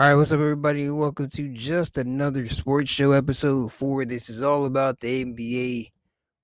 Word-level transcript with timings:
All 0.00 0.06
right, 0.06 0.14
what's 0.14 0.32
up, 0.32 0.40
everybody? 0.40 0.88
Welcome 0.88 1.28
to 1.28 1.48
just 1.48 1.98
another 1.98 2.48
sports 2.48 2.90
show 2.90 3.12
episode 3.12 3.70
four. 3.70 4.06
This 4.06 4.30
is 4.30 4.42
all 4.42 4.64
about 4.64 4.98
the 4.98 5.26
NBA 5.26 5.90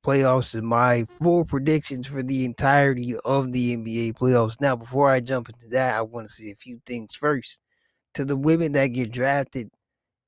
playoffs 0.05 0.55
and 0.55 0.67
my 0.67 1.07
full 1.23 1.47
predictions 1.47 2.07
for 2.07 2.23
the 2.23 2.45
entirety 2.45 3.17
of 3.25 3.53
the 3.53 3.75
NBA 3.75 4.13
playoffs. 4.13 4.61
Now, 4.61 4.77
before 4.77 5.09
I 5.09 5.21
jump 5.21 5.49
into 5.49 5.69
that, 5.69 5.95
I 5.95 6.03
want 6.03 6.29
to 6.29 6.35
say 6.35 6.51
a 6.51 6.55
few 6.55 6.83
things 6.85 7.15
first. 7.15 7.63
To 8.17 8.27
the 8.27 8.37
women 8.37 8.73
that 8.73 8.89
get 8.89 9.11
drafted 9.11 9.71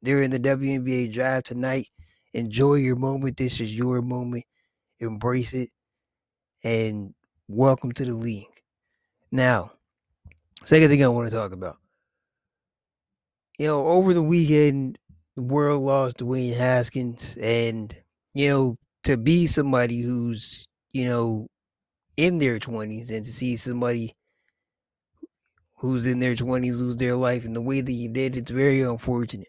during 0.03 0.31
the 0.31 0.41
WNBA 0.41 1.13
draft 1.13 1.49
tonight, 1.49 1.89
enjoy 2.33 2.77
your 2.77 2.97
moment. 2.97 3.37
This 3.37 3.61
is 3.61 3.77
your 3.77 4.01
moment. 4.01 4.47
Embrace 5.01 5.53
it 5.53 5.69
and 6.65 7.13
welcome 7.47 7.93
to 7.93 8.07
the 8.07 8.15
league. 8.15 8.47
Now, 9.31 9.73
second 10.65 10.89
thing 10.89 11.05
I 11.05 11.09
want 11.09 11.29
to 11.29 11.37
talk 11.37 11.53
about 11.53 11.77
you 13.59 13.67
know, 13.67 13.87
over 13.89 14.15
the 14.15 14.23
weekend, 14.23 14.99
the 15.37 15.43
world 15.43 15.83
lost 15.83 16.19
Dwayne 16.19 16.57
Haskins, 16.57 17.37
and 17.41 17.95
you 18.35 18.49
know, 18.49 18.77
to 19.05 19.17
be 19.17 19.47
somebody 19.47 20.01
who's 20.01 20.67
you 20.93 21.07
know 21.07 21.49
in 22.17 22.39
their 22.39 22.59
twenties, 22.59 23.11
and 23.11 23.25
to 23.25 23.33
see 23.33 23.57
somebody 23.57 24.15
who's 25.77 26.07
in 26.07 26.21
their 26.21 26.35
twenties 26.37 26.81
lose 26.81 26.97
their 26.97 27.17
life 27.17 27.45
in 27.45 27.53
the 27.53 27.61
way 27.61 27.81
that 27.81 27.91
he 27.93 28.09
did, 28.09 28.37
it's 28.37 28.51
very 28.51 28.83
unfortunate. 28.83 29.49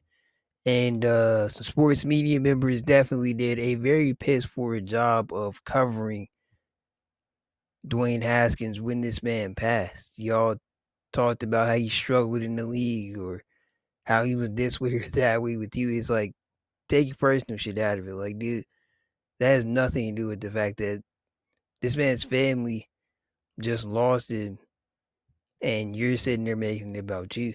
And 0.65 1.03
uh, 1.05 1.49
some 1.49 1.63
sports 1.63 2.05
media 2.05 2.39
members 2.39 2.83
definitely 2.83 3.33
did 3.33 3.59
a 3.59 3.75
very 3.75 4.13
piss 4.13 4.45
poor 4.45 4.79
job 4.81 5.33
of 5.33 5.63
covering 5.63 6.27
Dwayne 7.87 8.23
Haskins 8.23 8.79
when 8.79 9.01
this 9.01 9.23
man 9.23 9.55
passed. 9.55 10.19
Y'all 10.19 10.57
talked 11.13 11.43
about 11.43 11.67
how 11.67 11.75
he 11.75 11.89
struggled 11.89 12.43
in 12.43 12.55
the 12.55 12.65
league 12.65 13.17
or 13.17 13.43
how 14.09 14.23
he 14.23 14.35
was 14.35 14.49
this 14.51 14.81
way 14.81 14.93
or 14.95 15.09
that 15.11 15.41
way 15.41 15.55
with 15.55 15.75
you. 15.75 15.89
It's 15.91 16.09
like 16.09 16.33
take 16.89 17.07
your 17.07 17.15
personal 17.15 17.57
shit 17.57 17.77
out 17.77 17.99
of 17.99 18.07
it. 18.07 18.13
Like, 18.13 18.37
dude, 18.37 18.65
that 19.39 19.49
has 19.49 19.63
nothing 19.63 20.15
to 20.15 20.21
do 20.21 20.27
with 20.27 20.41
the 20.41 20.51
fact 20.51 20.77
that 20.77 21.01
this 21.81 21.95
man's 21.95 22.23
family 22.25 22.89
just 23.61 23.85
lost 23.85 24.31
him 24.31 24.57
and 25.61 25.95
you're 25.95 26.17
sitting 26.17 26.43
there 26.43 26.55
making 26.55 26.95
it 26.95 26.99
about 26.99 27.37
you. 27.37 27.53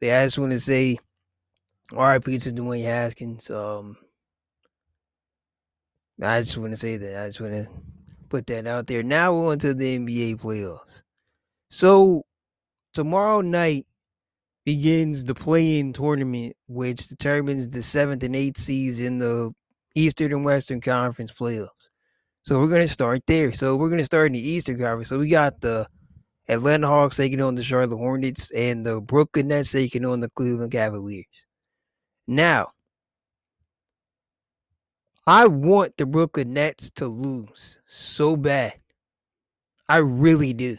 But 0.00 0.10
I 0.10 0.26
just 0.26 0.38
want 0.38 0.52
to 0.52 0.60
say 0.60 0.98
RIP 1.92 2.24
to 2.24 2.50
Dwayne 2.50 2.84
Haskins. 2.84 3.50
Um 3.50 3.96
I 6.20 6.40
just 6.40 6.56
want 6.56 6.72
to 6.72 6.76
say 6.76 6.96
that. 6.98 7.22
I 7.22 7.26
just 7.28 7.40
want 7.40 7.52
to 7.52 7.68
put 8.28 8.46
that 8.48 8.66
out 8.66 8.86
there. 8.86 9.02
Now 9.02 9.34
we're 9.34 9.52
on 9.52 9.58
to 9.60 9.74
the 9.74 9.98
NBA 9.98 10.40
playoffs. 10.40 11.02
So 11.70 12.24
tomorrow 12.92 13.40
night 13.40 13.86
begins 14.64 15.24
the 15.24 15.34
play-in 15.34 15.92
tournament, 15.92 16.56
which 16.68 17.08
determines 17.08 17.68
the 17.68 17.82
seventh 17.82 18.22
and 18.22 18.36
eighth 18.36 18.58
seeds 18.58 19.00
in 19.00 19.18
the 19.18 19.52
Eastern 19.94 20.32
and 20.32 20.44
Western 20.44 20.80
Conference 20.80 21.32
playoffs. 21.32 21.68
So 22.42 22.58
we're 22.60 22.68
gonna 22.68 22.88
start 22.88 23.22
there. 23.26 23.52
So 23.52 23.76
we're 23.76 23.90
gonna 23.90 24.04
start 24.04 24.26
in 24.26 24.32
the 24.32 24.40
Eastern 24.40 24.78
Conference. 24.78 25.08
So 25.08 25.18
we 25.18 25.28
got 25.28 25.60
the 25.60 25.86
Atlanta 26.48 26.86
Hawks 26.86 27.16
taking 27.16 27.40
on 27.40 27.54
the 27.54 27.62
Charlotte 27.62 27.96
Hornets 27.96 28.50
and 28.52 28.84
the 28.84 29.00
Brooklyn 29.00 29.48
Nets 29.48 29.72
taking 29.72 30.04
on 30.04 30.20
the 30.20 30.28
Cleveland 30.30 30.72
Cavaliers. 30.72 31.26
Now, 32.26 32.70
I 35.26 35.46
want 35.46 35.96
the 35.96 36.06
Brooklyn 36.06 36.52
Nets 36.52 36.90
to 36.96 37.06
lose 37.06 37.78
so 37.86 38.36
bad. 38.36 38.74
I 39.88 39.98
really 39.98 40.52
do 40.52 40.78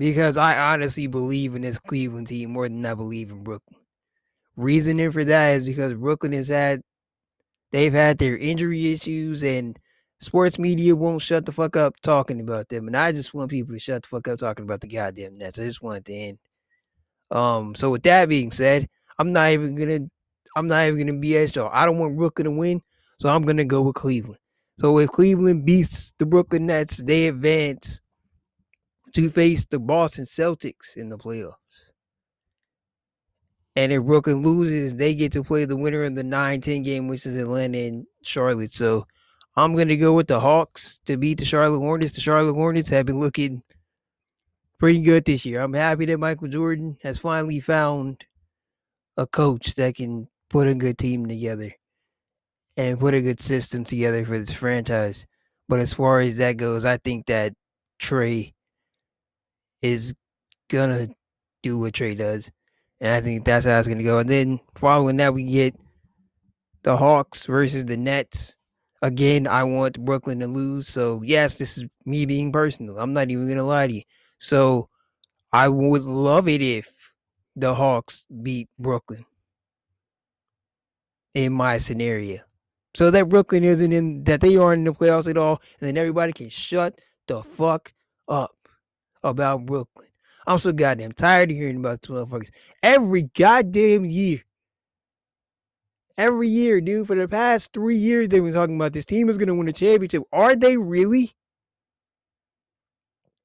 because 0.00 0.38
I 0.38 0.72
honestly 0.72 1.08
believe 1.08 1.54
in 1.54 1.60
this 1.60 1.78
Cleveland 1.78 2.28
team 2.28 2.52
more 2.52 2.66
than 2.66 2.86
I 2.86 2.94
believe 2.94 3.30
in 3.30 3.44
Brooklyn. 3.44 3.78
Reasoning 4.56 5.10
for 5.10 5.24
that 5.24 5.56
is 5.56 5.66
because 5.66 5.92
Brooklyn 5.92 6.32
has 6.32 6.48
had 6.48 6.80
they've 7.70 7.92
had 7.92 8.16
their 8.16 8.38
injury 8.38 8.94
issues 8.94 9.44
and 9.44 9.78
sports 10.18 10.58
media 10.58 10.96
won't 10.96 11.20
shut 11.20 11.44
the 11.44 11.52
fuck 11.52 11.76
up 11.76 11.96
talking 12.00 12.40
about 12.40 12.70
them. 12.70 12.86
And 12.86 12.96
I 12.96 13.12
just 13.12 13.34
want 13.34 13.50
people 13.50 13.74
to 13.74 13.78
shut 13.78 14.04
the 14.04 14.08
fuck 14.08 14.26
up 14.26 14.38
talking 14.38 14.64
about 14.64 14.80
the 14.80 14.88
goddamn 14.88 15.34
Nets. 15.34 15.58
I 15.58 15.64
just 15.64 15.82
want 15.82 16.06
to 16.06 16.14
end. 16.14 16.38
Um, 17.30 17.74
so 17.74 17.90
with 17.90 18.02
that 18.04 18.30
being 18.30 18.50
said, 18.50 18.88
I'm 19.18 19.34
not 19.34 19.50
even 19.50 19.74
gonna 19.74 20.08
I'm 20.56 20.66
not 20.66 20.86
even 20.86 21.08
gonna 21.08 21.18
BS 21.18 21.54
y'all. 21.54 21.70
I 21.74 21.84
don't 21.84 21.98
want 21.98 22.16
Brooklyn 22.16 22.46
to 22.46 22.52
win, 22.52 22.80
so 23.18 23.28
I'm 23.28 23.42
gonna 23.42 23.66
go 23.66 23.82
with 23.82 23.96
Cleveland. 23.96 24.40
So 24.78 24.98
if 24.98 25.10
Cleveland 25.10 25.66
beats 25.66 26.14
the 26.18 26.24
Brooklyn 26.24 26.64
Nets, 26.64 26.96
they 26.96 27.28
advance 27.28 28.00
to 29.14 29.30
face 29.30 29.64
the 29.64 29.78
Boston 29.78 30.24
Celtics 30.24 30.96
in 30.96 31.08
the 31.08 31.18
playoffs. 31.18 31.54
And 33.76 33.92
if 33.92 34.02
Brooklyn 34.02 34.42
loses, 34.42 34.96
they 34.96 35.14
get 35.14 35.32
to 35.32 35.44
play 35.44 35.64
the 35.64 35.76
winner 35.76 36.04
of 36.04 36.14
the 36.14 36.24
9 36.24 36.60
10 36.60 36.82
game, 36.82 37.08
which 37.08 37.24
is 37.24 37.36
Atlanta 37.36 37.78
and 37.78 38.06
Charlotte. 38.22 38.74
So 38.74 39.06
I'm 39.56 39.74
going 39.74 39.88
to 39.88 39.96
go 39.96 40.14
with 40.14 40.26
the 40.26 40.40
Hawks 40.40 41.00
to 41.06 41.16
beat 41.16 41.38
the 41.38 41.44
Charlotte 41.44 41.78
Hornets. 41.78 42.12
The 42.12 42.20
Charlotte 42.20 42.54
Hornets 42.54 42.88
have 42.88 43.06
been 43.06 43.20
looking 43.20 43.62
pretty 44.78 45.00
good 45.00 45.24
this 45.24 45.44
year. 45.44 45.60
I'm 45.60 45.72
happy 45.72 46.06
that 46.06 46.18
Michael 46.18 46.48
Jordan 46.48 46.98
has 47.02 47.18
finally 47.18 47.60
found 47.60 48.26
a 49.16 49.26
coach 49.26 49.74
that 49.76 49.96
can 49.96 50.28
put 50.48 50.66
a 50.66 50.74
good 50.74 50.98
team 50.98 51.26
together 51.26 51.74
and 52.76 52.98
put 52.98 53.14
a 53.14 53.20
good 53.20 53.40
system 53.40 53.84
together 53.84 54.24
for 54.24 54.38
this 54.38 54.52
franchise. 54.52 55.26
But 55.68 55.80
as 55.80 55.92
far 55.92 56.20
as 56.20 56.36
that 56.36 56.56
goes, 56.56 56.84
I 56.84 56.96
think 56.96 57.26
that 57.26 57.52
Trae 58.00 58.54
is 59.82 60.14
gonna 60.68 61.08
do 61.62 61.78
what 61.78 61.94
Trae 61.94 62.16
does. 62.16 62.50
And 63.00 63.12
I 63.12 63.20
think 63.20 63.44
that's 63.44 63.66
how 63.66 63.78
it's 63.78 63.88
gonna 63.88 64.02
go. 64.02 64.18
And 64.18 64.28
then 64.28 64.60
following 64.74 65.16
that 65.18 65.34
we 65.34 65.44
get 65.44 65.74
the 66.82 66.96
Hawks 66.96 67.46
versus 67.46 67.84
the 67.84 67.96
Nets. 67.96 68.56
Again, 69.02 69.46
I 69.46 69.64
want 69.64 70.04
Brooklyn 70.04 70.40
to 70.40 70.46
lose. 70.46 70.88
So 70.88 71.22
yes, 71.22 71.56
this 71.56 71.78
is 71.78 71.84
me 72.04 72.26
being 72.26 72.52
personal. 72.52 72.98
I'm 72.98 73.12
not 73.12 73.30
even 73.30 73.48
gonna 73.48 73.64
lie 73.64 73.86
to 73.86 73.94
you. 73.94 74.02
So 74.38 74.88
I 75.52 75.68
would 75.68 76.02
love 76.02 76.48
it 76.48 76.62
if 76.62 76.92
the 77.56 77.74
Hawks 77.74 78.24
beat 78.42 78.68
Brooklyn 78.78 79.24
in 81.34 81.52
my 81.52 81.78
scenario. 81.78 82.40
So 82.94 83.10
that 83.10 83.28
Brooklyn 83.28 83.64
isn't 83.64 83.92
in 83.92 84.24
that 84.24 84.40
they 84.40 84.56
aren't 84.56 84.80
in 84.80 84.84
the 84.84 84.92
playoffs 84.92 85.28
at 85.28 85.36
all, 85.36 85.60
and 85.80 85.88
then 85.88 85.96
everybody 85.96 86.32
can 86.32 86.48
shut 86.48 86.98
the 87.28 87.42
fuck 87.42 87.92
up 88.28 88.54
about 89.22 89.66
Brooklyn. 89.66 90.08
I'm 90.46 90.58
so 90.58 90.72
goddamn 90.72 91.12
tired 91.12 91.50
of 91.50 91.56
hearing 91.56 91.76
about 91.76 92.02
two 92.02 92.14
motherfuckers 92.14 92.50
every 92.82 93.24
goddamn 93.34 94.04
year. 94.04 94.42
Every 96.18 96.48
year, 96.48 96.80
dude, 96.80 97.06
for 97.06 97.16
the 97.16 97.28
past 97.28 97.72
three 97.72 97.96
years, 97.96 98.28
they've 98.28 98.42
been 98.42 98.52
talking 98.52 98.76
about 98.76 98.92
this 98.92 99.06
team 99.06 99.28
is 99.28 99.38
going 99.38 99.48
to 99.48 99.54
win 99.54 99.68
a 99.68 99.72
championship. 99.72 100.22
Are 100.32 100.54
they 100.54 100.76
really? 100.76 101.32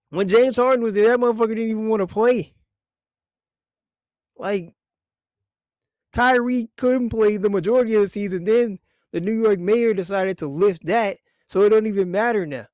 When 0.10 0.28
James 0.28 0.58
Harden 0.58 0.84
was 0.84 0.94
there, 0.94 1.10
that 1.10 1.20
motherfucker 1.20 1.50
didn't 1.50 1.70
even 1.70 1.90
want 1.90 2.02
to 2.02 2.08
play. 2.08 2.54
Like, 4.38 4.74
Kyrie 6.12 6.70
couldn't 6.76 7.10
play 7.10 7.38
the 7.38 7.50
majority 7.50 7.96
of 7.96 8.02
the 8.02 8.10
season. 8.10 8.44
Then 8.44 8.80
the 9.12 9.22
New 9.22 9.42
York 9.42 9.60
mayor 9.60 9.94
decided 9.94 10.38
to 10.40 10.48
lift 10.48 10.86
that, 10.86 11.18
so 11.48 11.62
it 11.62 11.70
don't 11.70 11.88
even 11.88 12.12
matter 12.12 12.46
now 12.46 12.68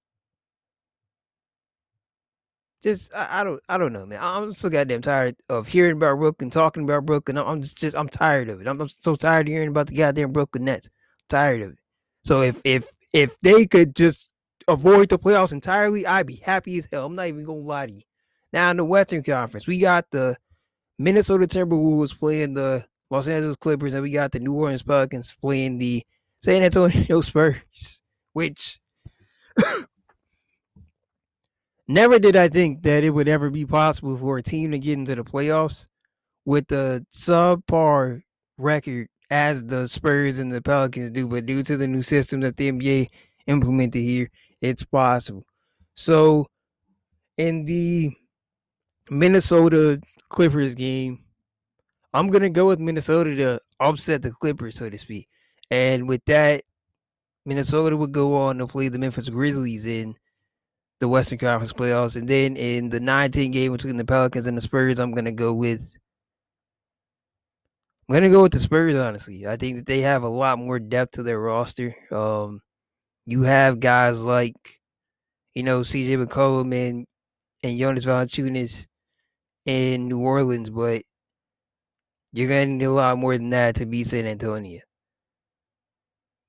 just 2.82 3.14
I, 3.14 3.42
I, 3.42 3.44
don't 3.44 3.62
I 3.70 3.78
don't 3.78 3.94
know, 3.94 4.06
man. 4.06 4.20
I'm 4.22 4.56
so 4.56 4.70
goddamn 4.70 5.02
tired 5.02 5.36
of 5.50 5.68
hearing 5.68 5.94
about 5.94 6.18
Brooklyn, 6.18 6.50
talking 6.50 6.84
about 6.84 7.06
Brooklyn. 7.06 7.38
I'm 7.38 7.62
just, 7.62 7.78
just 7.78 7.96
I'm 7.96 8.10
tired 8.10 8.50
of 8.50 8.62
it. 8.62 8.68
I'm, 8.68 8.82
I'm, 8.82 8.90
so 8.90 9.16
tired 9.16 9.48
of 9.48 9.52
hearing 9.52 9.70
about 9.70 9.88
the 9.88 9.96
goddamn 9.96 10.32
Brooklyn 10.32 10.66
Nets. 10.66 10.88
I'm 10.88 11.26
tired 11.30 11.62
of 11.62 11.72
it. 11.72 11.80
So 12.24 12.42
if 12.42 12.62
if 12.64 12.88
if 13.14 13.40
they 13.42 13.66
could 13.66 13.96
just 13.96 14.30
avoid 14.68 15.10
the 15.10 15.20
playoffs 15.20 15.52
entirely, 15.52 16.06
I'd 16.06 16.28
be 16.28 16.36
happy 16.36 16.78
as 16.78 16.88
hell. 16.92 17.06
I'm 17.06 17.16
not 17.16 17.28
even 17.28 17.44
gonna 17.44 17.60
lie 17.60 17.88
to 17.88 17.94
you. 17.94 18.02
Now 18.54 18.72
in 18.72 18.78
the 18.78 18.86
Western 18.86 19.24
Conference, 19.24 19.68
we 19.68 19.80
got 19.80 20.06
the 20.12 20.38
Minnesota 20.98 21.48
Timberwolves 21.48 22.18
playing 22.18 22.54
the 22.54 22.86
Los 23.10 23.28
Angeles 23.28 23.58
Clippers, 23.58 23.94
and 23.94 24.04
we 24.04 24.12
got 24.12 24.32
the 24.32 24.40
New 24.40 24.54
Orleans 24.54 24.84
Pelicans 24.84 25.34
playing 25.42 25.78
the 25.78 26.04
San 26.42 26.64
Antonio 26.64 27.22
Spurs, 27.22 28.02
which 28.34 28.80
Never 31.92 32.20
did 32.20 32.38
I 32.38 32.48
think 32.48 32.84
that 32.84 33.04
it 33.04 33.10
would 33.10 33.28
ever 33.28 33.50
be 33.50 33.66
possible 33.66 34.18
for 34.18 34.38
a 34.38 34.42
team 34.42 34.72
to 34.72 34.80
get 34.80 34.94
into 34.94 35.14
the 35.14 35.26
playoffs 35.26 35.88
with 36.46 36.72
a 36.72 37.06
subpar 37.12 38.22
record 38.58 39.10
as 39.30 39.66
the 39.66 39.90
Spurs 39.90 40.40
and 40.40 40.54
the 40.54 40.62
Pelicans 40.62 41.12
do, 41.12 41.28
but 41.28 41.46
due 41.46 41.64
to 41.64 41.76
the 41.76 41.88
new 41.88 42.02
system 42.02 42.40
that 42.40 42.56
the 42.56 42.72
NBA 42.72 43.10
implemented 43.48 44.04
here, 44.04 44.30
it's 44.62 44.86
possible. 44.86 45.44
So, 45.94 46.48
in 47.38 47.66
the 47.66 48.14
Minnesota 49.10 50.00
Clippers 50.30 50.76
game, 50.76 51.26
I'm 52.14 52.30
gonna 52.30 52.50
go 52.50 52.68
with 52.68 52.80
Minnesota 52.80 53.36
to 53.36 53.62
upset 53.82 54.22
the 54.22 54.32
Clippers, 54.32 54.78
so 54.78 54.90
to 54.90 54.98
speak. 54.98 55.28
And 55.70 56.08
with 56.08 56.24
that, 56.28 56.64
Minnesota 57.46 57.98
would 57.98 58.14
go 58.14 58.34
on 58.36 58.60
to 58.60 58.68
play 58.68 58.88
the 58.88 58.98
Memphis 58.98 59.28
Grizzlies 59.28 59.86
in 59.86 60.16
the 61.02 61.08
Western 61.10 61.40
Conference 61.40 61.74
playoffs. 61.74 62.16
And 62.16 62.28
then 62.28 62.56
in 62.56 62.90
the 62.90 63.00
19 63.02 63.52
game 63.52 63.74
between 63.74 63.98
the 63.98 64.06
Pelicans 64.06 64.48
and 64.48 64.56
the 64.56 64.62
Spurs, 64.62 65.00
I'm 65.00 65.12
going 65.12 65.26
to 65.26 65.32
go 65.32 65.52
with 65.52 65.96
I'm 68.12 68.16
gonna 68.16 68.30
go 68.30 68.42
with 68.42 68.52
the 68.52 68.60
Spurs. 68.60 68.94
Honestly, 68.94 69.48
I 69.48 69.56
think 69.56 69.78
that 69.78 69.86
they 69.86 70.02
have 70.02 70.24
a 70.24 70.28
lot 70.28 70.60
more 70.60 70.80
depth 70.80 71.14
to 71.14 71.24
their 71.24 71.40
roster. 71.40 71.96
Um, 72.12 72.60
you 73.26 73.44
have 73.44 73.80
guys 73.80 74.22
like, 74.22 74.58
you 75.56 75.64
know, 75.64 75.80
CJ 75.80 76.22
McCollum 76.22 76.76
and 76.76 77.08
and 77.64 77.80
Jonas 77.80 78.04
Valanciunas 78.04 78.86
in 79.66 80.10
New 80.10 80.20
Orleans, 80.20 80.70
but 80.70 81.04
you're 82.34 82.50
gonna 82.50 82.66
need 82.66 82.84
a 82.84 82.92
lot 82.92 83.18
more 83.18 83.38
than 83.38 83.52
that 83.52 83.76
to 83.76 83.86
beat 83.86 84.08
San 84.08 84.26
Antonio. 84.26 84.82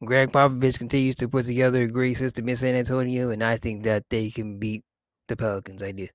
Gregg 0.05 0.33
Popovich 0.33 0.79
continues 0.79 1.15
to 1.17 1.29
put 1.29 1.47
together 1.47 1.83
a 1.83 1.89
great 1.89 2.17
system 2.17 2.49
in 2.49 2.57
San 2.57 2.75
Antonio, 2.75 3.31
and 3.31 3.43
I 3.43 3.57
think 3.57 3.85
that 3.85 4.05
they 4.11 4.31
can 4.31 4.59
beat 4.59 4.85
the 5.29 5.37
Pelicans. 5.37 5.83
I 5.83 5.93
do. 5.93 6.09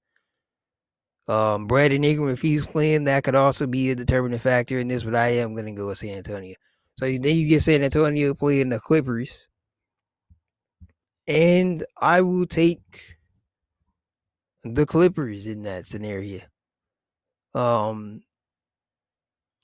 Um, 1.28 1.68
Brandon 1.68 2.04
Ingram, 2.04 2.30
if 2.30 2.42
he's 2.42 2.66
playing, 2.66 3.06
that 3.06 3.24
could 3.24 3.36
also 3.36 3.68
be 3.68 3.92
a 3.92 3.96
determining 3.96 4.40
factor 4.40 4.80
in 4.80 4.88
this, 4.88 5.04
but 5.04 5.16
I 5.16 5.30
am 5.30 5.54
going 5.54 5.66
to 5.66 5.72
go 5.74 5.88
with 5.88 5.98
San 5.98 6.18
Antonio. 6.18 6.56
So 7.00 7.06
then 7.06 7.22
you 7.24 7.48
get 7.48 7.62
San 7.62 7.84
Antonio 7.84 8.34
playing 8.34 8.70
the 8.70 8.80
Clippers. 8.80 9.48
And 11.28 11.86
I 11.98 12.22
will 12.22 12.48
take 12.48 13.18
the 14.64 14.86
Clippers 14.86 15.46
in 15.46 15.64
that 15.64 15.86
scenario. 15.86 16.42
Um 17.54 18.22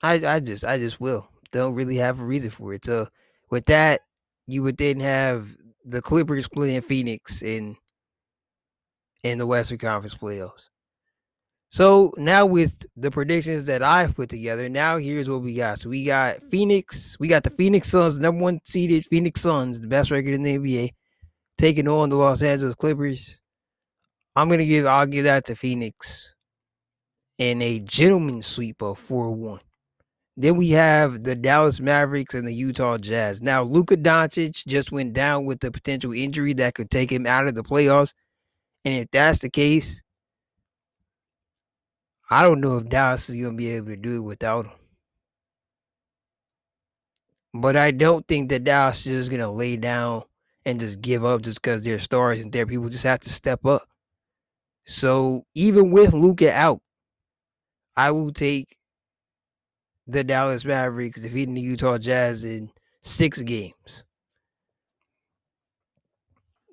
I 0.02 0.14
I 0.26 0.40
just 0.42 0.66
I 0.66 0.78
just 0.78 1.00
will. 1.00 1.30
Don't 1.52 1.76
really 1.76 1.98
have 1.98 2.20
a 2.20 2.26
reason 2.26 2.50
for 2.50 2.74
it. 2.74 2.86
So 2.86 3.08
with 3.50 3.66
that, 3.68 4.02
you 4.48 4.64
would 4.64 4.78
then 4.78 5.00
have 5.00 5.48
the 5.86 6.02
Clippers 6.02 6.48
playing 6.48 6.82
Phoenix 6.82 7.42
in 7.42 7.76
in 9.24 9.38
the 9.38 9.46
Western 9.46 9.78
Conference 9.78 10.16
playoffs. 10.16 10.70
So 11.70 12.14
now 12.18 12.46
with 12.46 12.86
the 12.96 13.10
predictions 13.10 13.66
that 13.66 13.82
I've 13.82 14.16
put 14.16 14.30
together, 14.30 14.70
now 14.70 14.98
here's 14.98 15.28
what 15.28 15.42
we 15.42 15.56
got. 15.56 15.80
So 15.80 15.90
we 15.90 16.06
got 16.06 16.44
Phoenix, 16.52 17.18
we 17.20 17.28
got 17.28 17.44
the 17.44 17.50
Phoenix 17.50 17.90
Suns, 17.90 18.20
number 18.20 18.44
one 18.44 18.60
seeded 18.64 19.08
Phoenix 19.08 19.42
Suns, 19.42 19.80
the 19.80 19.88
best 19.88 20.12
record 20.12 20.34
in 20.34 20.44
the 20.44 20.58
NBA, 20.58 20.92
taking 21.58 21.88
on 21.88 22.10
the 22.10 22.16
Los 22.16 22.44
Angeles 22.44 22.76
Clippers. 22.76 23.40
I'm 24.36 24.50
gonna 24.50 24.66
give 24.66 24.86
I'll 24.86 25.08
give 25.08 25.24
that 25.24 25.46
to 25.46 25.56
Phoenix 25.56 26.34
in 27.40 27.62
a 27.62 27.80
gentleman 27.80 28.42
sweep 28.42 28.82
of 28.82 29.00
4-1. 29.08 29.60
Then 30.36 30.58
we 30.58 30.70
have 30.70 31.24
the 31.24 31.36
Dallas 31.36 31.80
Mavericks 31.80 32.34
and 32.34 32.48
the 32.48 32.54
Utah 32.54 32.98
Jazz. 32.98 33.42
Now 33.42 33.62
Luka 33.64 33.96
Doncic 33.96 34.66
just 34.66 34.92
went 34.92 35.14
down 35.14 35.46
with 35.46 35.64
a 35.64 35.72
potential 35.72 36.12
injury 36.12 36.54
that 36.56 36.74
could 36.74 36.90
take 36.90 37.12
him 37.12 37.28
out 37.28 37.48
of 37.48 37.54
the 37.54 37.64
playoffs. 37.64 38.14
And 38.84 38.96
if 38.96 39.12
that's 39.12 39.40
the 39.40 39.50
case, 39.50 40.02
I 42.30 42.42
don't 42.42 42.62
know 42.62 42.78
if 42.78 42.90
Dallas 42.90 43.30
is 43.30 43.36
going 43.36 43.52
to 43.52 43.58
be 43.58 43.70
able 43.70 43.88
to 43.88 43.96
do 43.96 44.18
it 44.18 44.22
without 44.22 44.66
him. 44.66 44.72
But 47.54 47.76
I 47.78 47.92
don't 47.92 48.28
think 48.28 48.50
that 48.50 48.64
Dallas 48.64 49.06
is 49.06 49.28
just 49.28 49.30
going 49.30 49.42
to 49.42 49.52
lay 49.52 49.78
down 49.78 50.24
and 50.66 50.80
just 50.80 51.00
give 51.02 51.24
up 51.24 51.44
just 51.44 51.62
because 51.62 51.84
they're 51.84 52.00
stars 52.00 52.40
and 52.40 52.52
their 52.52 52.66
people 52.66 52.90
just 52.90 53.04
have 53.04 53.20
to 53.20 53.30
step 53.30 53.66
up. 53.66 53.88
So 54.86 55.46
even 55.54 55.92
with 55.92 56.14
Luka 56.14 56.52
out, 56.52 56.82
I 57.96 58.10
will 58.10 58.34
take 58.34 58.78
the 60.08 60.24
Dallas 60.24 60.66
Mavericks 60.66 61.22
defeating 61.22 61.56
the 61.56 61.62
Utah 61.62 61.98
Jazz 61.98 62.44
in 62.44 62.70
six 63.02 63.42
games. 63.42 64.04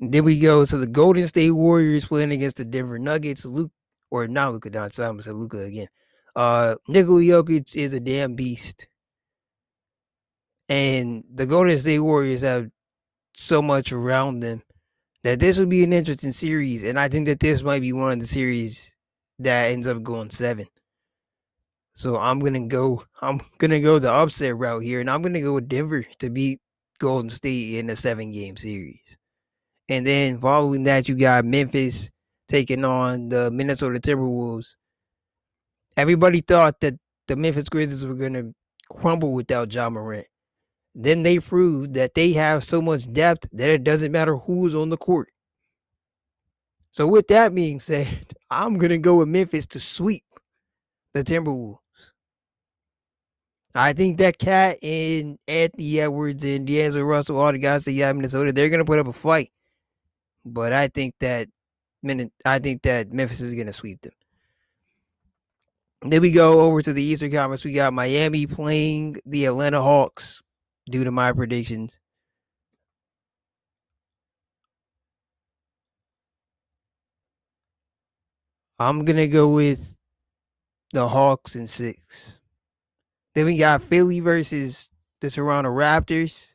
Then 0.00 0.24
we 0.24 0.40
go 0.40 0.64
to 0.64 0.78
the 0.78 0.86
Golden 0.86 1.26
State 1.28 1.50
Warriors 1.50 2.06
playing 2.06 2.32
against 2.32 2.56
the 2.56 2.64
Denver 2.64 2.98
Nuggets. 2.98 3.44
Luke 3.44 3.70
or 4.10 4.26
not 4.26 4.52
Luka 4.52 4.70
Doncic. 4.70 5.04
I'm 5.04 5.12
gonna 5.12 5.22
say 5.22 5.30
Luka 5.30 5.58
again. 5.58 5.88
Uh, 6.34 6.76
Nikola 6.88 7.20
Jokic 7.20 7.76
is 7.76 7.92
a 7.92 8.00
damn 8.00 8.34
beast, 8.34 8.88
and 10.68 11.24
the 11.32 11.46
Golden 11.46 11.78
State 11.78 11.98
Warriors 11.98 12.40
have 12.42 12.70
so 13.34 13.60
much 13.60 13.92
around 13.92 14.40
them 14.40 14.62
that 15.22 15.38
this 15.38 15.58
would 15.58 15.68
be 15.68 15.84
an 15.84 15.92
interesting 15.92 16.32
series, 16.32 16.82
and 16.84 16.98
I 16.98 17.08
think 17.08 17.26
that 17.26 17.40
this 17.40 17.62
might 17.62 17.80
be 17.80 17.92
one 17.92 18.12
of 18.12 18.20
the 18.20 18.26
series 18.26 18.92
that 19.38 19.70
ends 19.70 19.86
up 19.86 20.02
going 20.02 20.30
seven. 20.30 20.66
So 21.94 22.16
I'm 22.16 22.40
gonna 22.40 22.66
go. 22.66 23.04
I'm 23.20 23.40
gonna 23.58 23.80
go 23.80 23.98
the 23.98 24.10
upset 24.10 24.56
route 24.56 24.82
here, 24.82 25.00
and 25.00 25.10
I'm 25.10 25.22
gonna 25.22 25.40
go 25.40 25.54
with 25.54 25.68
Denver 25.68 26.04
to 26.18 26.30
beat 26.30 26.60
Golden 26.98 27.30
State 27.30 27.76
in 27.76 27.90
a 27.90 27.96
seven 27.96 28.30
game 28.30 28.56
series. 28.56 29.16
And 29.88 30.06
then 30.06 30.38
following 30.38 30.84
that, 30.84 31.08
you 31.08 31.16
got 31.16 31.44
Memphis 31.44 32.10
taking 32.48 32.84
on 32.84 33.28
the 33.28 33.50
Minnesota 33.50 33.98
Timberwolves. 33.98 34.76
Everybody 35.96 36.40
thought 36.40 36.80
that 36.80 36.94
the 37.26 37.36
Memphis 37.36 37.68
Grizzlies 37.68 38.04
were 38.04 38.14
to 38.34 38.54
crumble 38.90 39.32
without 39.32 39.72
Ja 39.72 39.90
Morant. 39.90 40.26
Then 40.94 41.22
they 41.22 41.38
proved 41.38 41.94
that 41.94 42.14
they 42.14 42.32
have 42.32 42.64
so 42.64 42.82
much 42.82 43.12
depth 43.12 43.48
that 43.52 43.68
it 43.68 43.84
doesn't 43.84 44.12
matter 44.12 44.36
who's 44.36 44.74
on 44.74 44.90
the 44.90 44.96
court. 44.96 45.28
So, 46.92 47.06
with 47.06 47.28
that 47.28 47.54
being 47.54 47.78
said, 47.78 48.34
I'm 48.50 48.78
to 48.90 48.98
go 48.98 49.16
with 49.16 49.28
Memphis 49.28 49.66
to 49.66 49.80
sweep 49.80 50.24
the 51.14 51.24
Timberwolves. 51.24 51.78
I 53.74 53.92
think 53.92 54.18
that 54.18 54.38
KAT 54.38 54.82
and 54.82 55.38
Anthony 55.46 56.00
Edwards 56.00 56.44
and 56.44 56.66
D'Angelo 56.66 57.04
Russell, 57.04 57.38
all 57.38 57.52
the 57.52 57.58
guys 57.58 57.84
that 57.84 57.92
you 57.92 58.00
got 58.00 58.16
Minnesota, 58.16 58.52
they're 58.52 58.68
to 58.80 58.84
put 58.84 58.98
up 58.98 59.06
a 59.06 59.12
fight. 59.12 59.50
But 60.44 60.72
I 60.72 60.88
think 60.88 61.14
that 61.20 61.48
I 62.44 62.58
think 62.58 62.82
that 62.82 63.12
Memphis 63.12 63.40
is 63.40 63.54
to 63.66 63.72
sweep 63.72 64.00
them. 64.00 64.12
Then 66.02 66.22
we 66.22 66.32
go 66.32 66.62
over 66.62 66.80
to 66.80 66.92
the 66.92 67.02
Eastern 67.02 67.30
Conference. 67.30 67.64
We 67.64 67.72
got 67.72 67.92
Miami 67.92 68.46
playing 68.46 69.16
the 69.26 69.44
Atlanta 69.44 69.82
Hawks 69.82 70.40
due 70.90 71.04
to 71.04 71.10
my 71.10 71.32
predictions. 71.32 72.00
I'm 78.78 79.04
to 79.18 79.28
go 79.28 79.48
with 79.48 79.94
the 80.92 81.08
Hawks 81.08 81.56
in 81.56 81.66
six. 81.66 82.38
Then 83.34 83.46
we 83.46 83.58
got 83.58 83.82
Philly 83.82 84.20
versus 84.20 84.90
the 85.20 85.30
Toronto 85.30 85.70
Raptors. 85.70 86.48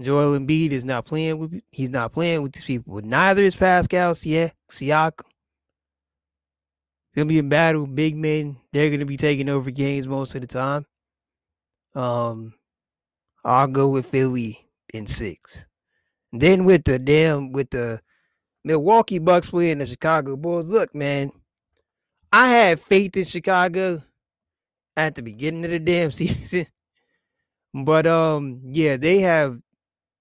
Joel 0.00 0.38
Embiid 0.38 0.72
is 0.72 0.84
not 0.84 1.06
playing 1.06 1.38
with 1.38 1.60
he's 1.70 1.90
not 1.90 2.12
playing 2.12 2.42
with 2.42 2.52
these 2.52 2.64
people. 2.64 3.00
Neither 3.00 3.42
is 3.42 3.56
Pascal 3.56 4.12
Siakam. 4.12 4.52
It's 4.70 5.20
gonna 7.14 7.26
be 7.26 7.38
a 7.38 7.42
battle. 7.42 7.86
Big 7.86 8.14
men, 8.16 8.58
they're 8.72 8.90
gonna 8.90 9.06
be 9.06 9.16
taking 9.16 9.48
over 9.48 9.70
games 9.70 10.06
most 10.06 10.34
of 10.34 10.42
the 10.42 10.46
time. 10.46 10.84
Um, 11.94 12.52
I'll 13.44 13.68
go 13.68 13.88
with 13.88 14.06
Philly 14.06 14.68
in 14.92 15.06
six. 15.06 15.64
then 16.32 16.64
with 16.64 16.84
the 16.84 16.98
damn 16.98 17.52
with 17.52 17.70
the 17.70 18.00
Milwaukee 18.64 19.18
Bucks 19.18 19.50
playing 19.50 19.78
the 19.78 19.86
Chicago 19.86 20.36
Bulls. 20.36 20.66
Look, 20.66 20.94
man, 20.94 21.30
I 22.36 22.48
had 22.48 22.80
faith 22.80 23.16
in 23.16 23.24
Chicago 23.24 24.02
at 24.94 25.14
the 25.14 25.22
beginning 25.22 25.64
of 25.64 25.70
the 25.70 25.78
damn 25.78 26.10
season. 26.12 26.66
But 27.72 28.06
um, 28.06 28.60
yeah, 28.62 28.98
they 28.98 29.20
have 29.20 29.58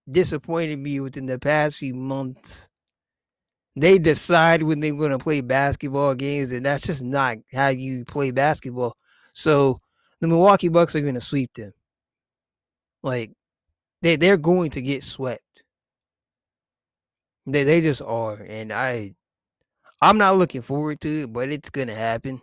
disappointed 0.10 0.80
me 0.80 1.02
within 1.02 1.26
the 1.26 1.38
past 1.38 1.76
few 1.76 1.94
months. 1.94 2.70
They 3.76 3.98
decide 3.98 4.64
when 4.64 4.80
they're 4.80 4.94
to 5.12 5.20
play 5.20 5.42
basketball 5.42 6.16
games, 6.16 6.54
and 6.54 6.66
that's 6.66 6.86
just 6.86 7.04
not 7.04 7.40
how 7.52 7.68
you 7.68 8.06
play 8.06 8.32
basketball. 8.32 8.96
So 9.34 9.82
the 10.22 10.30
Milwaukee 10.30 10.70
Bucks 10.70 10.96
are 10.96 11.02
to 11.16 11.22
sweep 11.22 11.54
them. 11.54 11.74
Like 13.04 13.32
they 14.02 14.16
they're 14.16 14.38
going 14.38 14.72
to 14.72 14.82
get 14.82 15.04
swept. 15.04 15.64
They 17.46 17.66
they 17.66 17.82
just 17.82 18.02
are, 18.02 18.36
and 18.36 18.72
I 18.72 19.16
I'm 20.02 20.18
not 20.18 20.38
looking 20.38 20.62
forward 20.62 21.02
to 21.02 21.24
it, 21.24 21.34
but 21.34 21.50
it's 21.52 21.70
gonna 21.70 21.96
happen. 21.96 22.42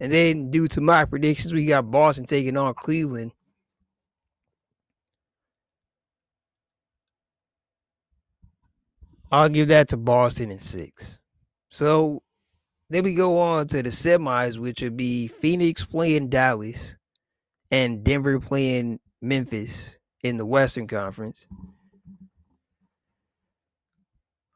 And 0.00 0.12
then 0.12 0.50
due 0.50 0.68
to 0.68 0.80
my 0.80 1.04
predictions, 1.04 1.52
we 1.52 1.66
got 1.66 1.90
Boston 1.90 2.26
taking 2.26 2.56
on 2.56 2.74
Cleveland. 2.74 3.32
I'll 9.32 9.48
give 9.48 9.68
that 9.68 9.88
to 9.88 9.96
Boston 9.96 10.50
in 10.50 10.60
six. 10.60 11.18
So 11.70 12.22
then 12.90 13.04
we 13.04 13.14
go 13.14 13.38
on 13.38 13.66
to 13.68 13.82
the 13.82 13.88
semis, 13.88 14.58
which 14.58 14.82
would 14.82 14.96
be 14.96 15.28
Phoenix 15.28 15.84
playing 15.84 16.28
Dallas 16.28 16.94
and 17.70 18.04
Denver 18.04 18.38
playing 18.38 19.00
Memphis 19.20 19.98
in 20.22 20.36
the 20.36 20.46
Western 20.46 20.86
Conference. 20.86 21.46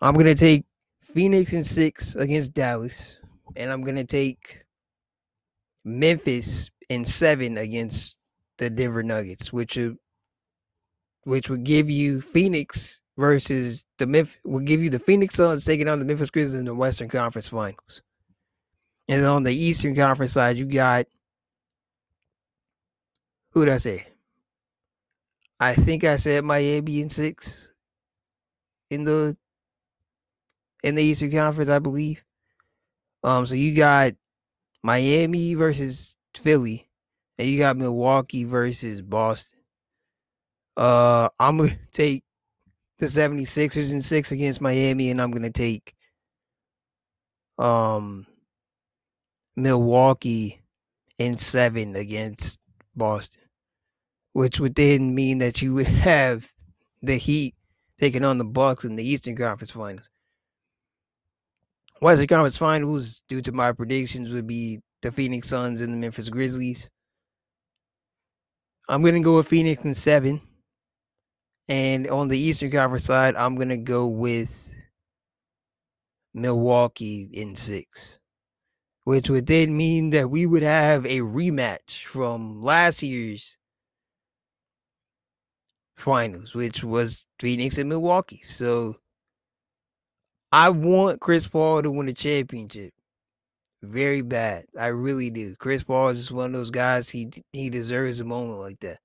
I'm 0.00 0.14
going 0.14 0.26
to 0.26 0.34
take 0.34 0.64
Phoenix 1.12 1.52
in 1.52 1.64
six 1.64 2.14
against 2.14 2.54
Dallas, 2.54 3.18
and 3.56 3.70
I'm 3.70 3.84
to 3.84 4.04
take 4.04 4.64
Memphis 5.84 6.70
in 6.88 7.04
seven 7.04 7.58
against 7.58 8.16
the 8.58 8.70
Denver 8.70 9.02
Nuggets, 9.02 9.52
which 9.52 9.76
would, 9.76 9.96
which 11.24 11.50
would 11.50 11.64
give 11.64 11.90
you 11.90 12.20
Phoenix 12.20 13.00
versus 13.16 13.84
the 13.98 14.06
Memphis 14.06 14.38
will 14.44 14.60
give 14.60 14.82
you 14.82 14.90
the 14.90 14.98
Phoenix 14.98 15.34
Suns 15.34 15.64
taking 15.64 15.88
on 15.88 15.98
the 15.98 16.04
Memphis 16.04 16.30
Grizzlies 16.30 16.58
in 16.58 16.64
the 16.64 16.74
Western 16.74 17.08
Conference 17.08 17.48
Finals. 17.48 18.02
And 19.08 19.24
on 19.24 19.42
the 19.42 19.54
Eastern 19.54 19.96
Conference 19.96 20.32
side, 20.32 20.56
you 20.56 20.64
got 20.64 21.06
Who 23.52 23.64
did 23.64 23.74
I 23.74 23.78
say? 23.78 24.06
I 25.58 25.74
think 25.74 26.04
I 26.04 26.16
said 26.16 26.44
Miami 26.44 27.02
in 27.02 27.10
six 27.10 27.68
in 28.88 29.04
the 29.04 29.36
in 30.82 30.94
the 30.94 31.02
Eastern 31.02 31.30
Conference, 31.30 31.68
I 31.68 31.78
believe. 31.78 32.22
Um, 33.22 33.46
so 33.46 33.54
you 33.54 33.74
got 33.74 34.14
Miami 34.82 35.54
versus 35.54 36.16
Philly, 36.34 36.88
and 37.38 37.48
you 37.48 37.58
got 37.58 37.76
Milwaukee 37.76 38.44
versus 38.44 39.02
Boston. 39.02 39.60
Uh, 40.76 41.28
I'm 41.38 41.58
gonna 41.58 41.78
take 41.92 42.24
the 42.98 43.06
76ers 43.06 43.92
in 43.92 44.02
six 44.02 44.32
against 44.32 44.60
Miami, 44.60 45.10
and 45.10 45.20
I'm 45.20 45.30
gonna 45.30 45.50
take 45.50 45.94
um 47.58 48.26
Milwaukee 49.56 50.62
in 51.18 51.36
seven 51.36 51.94
against 51.96 52.58
Boston, 52.96 53.42
which 54.32 54.58
would 54.58 54.74
then 54.74 55.14
mean 55.14 55.38
that 55.38 55.60
you 55.60 55.74
would 55.74 55.86
have 56.06 56.50
the 57.02 57.16
Heat 57.16 57.54
taking 57.98 58.24
on 58.24 58.38
the 58.38 58.44
Bucks 58.44 58.84
in 58.84 58.96
the 58.96 59.04
Eastern 59.04 59.36
Conference 59.36 59.70
Finals. 59.72 60.08
Western 62.00 62.26
Conference 62.26 62.56
Finals, 62.56 63.22
due 63.28 63.42
to 63.42 63.52
my 63.52 63.72
predictions, 63.72 64.32
would 64.32 64.46
be 64.46 64.80
the 65.02 65.12
Phoenix 65.12 65.48
Suns 65.48 65.80
and 65.82 65.92
the 65.92 65.98
Memphis 65.98 66.30
Grizzlies. 66.30 66.88
I'm 68.88 69.02
gonna 69.02 69.20
go 69.20 69.36
with 69.36 69.48
Phoenix 69.48 69.84
in 69.84 69.94
seven. 69.94 70.40
And 71.68 72.08
on 72.08 72.28
the 72.28 72.38
Eastern 72.38 72.70
Conference 72.70 73.04
side, 73.04 73.36
I'm 73.36 73.54
gonna 73.54 73.76
go 73.76 74.06
with 74.06 74.74
Milwaukee 76.34 77.28
in 77.32 77.54
six. 77.54 78.18
Which 79.04 79.28
would 79.30 79.46
then 79.46 79.76
mean 79.76 80.10
that 80.10 80.30
we 80.30 80.46
would 80.46 80.62
have 80.62 81.04
a 81.04 81.18
rematch 81.18 82.04
from 82.06 82.62
last 82.62 83.02
year's 83.02 83.56
finals, 85.96 86.54
which 86.54 86.82
was 86.82 87.26
Phoenix 87.38 87.78
and 87.78 87.88
Milwaukee. 87.88 88.42
So 88.44 88.96
I 90.52 90.70
want 90.70 91.20
Chris 91.20 91.46
Paul 91.46 91.82
to 91.82 91.90
win 91.90 92.08
a 92.08 92.12
championship. 92.12 92.92
Very 93.82 94.20
bad. 94.20 94.66
I 94.78 94.88
really 94.88 95.30
do. 95.30 95.54
Chris 95.56 95.82
Paul 95.82 96.08
is 96.08 96.18
just 96.18 96.32
one 96.32 96.46
of 96.46 96.52
those 96.52 96.70
guys. 96.70 97.08
He 97.08 97.30
he 97.52 97.70
deserves 97.70 98.20
a 98.20 98.24
moment 98.24 98.58
like 98.60 98.80
that. 98.80 98.98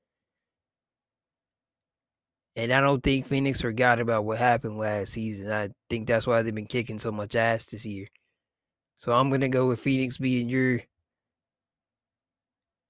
And 2.58 2.72
I 2.72 2.82
don't 2.82 3.04
think 3.04 3.28
Phoenix 3.28 3.62
forgot 3.62 4.00
about 4.00 4.26
what 4.26 4.38
happened 4.38 4.78
last 4.78 5.14
season. 5.14 5.52
I 5.52 5.70
think 5.90 6.08
that's 6.08 6.26
why 6.26 6.42
they've 6.42 6.56
been 6.56 6.66
kicking 6.68 7.00
so 7.00 7.12
much 7.12 7.36
ass 7.36 7.66
this 7.66 7.86
year. 7.86 8.08
So 8.98 9.12
I'm 9.14 9.30
gonna 9.30 9.50
go 9.50 9.68
with 9.68 9.80
Phoenix 9.80 10.18
being 10.18 10.50
your 10.50 10.82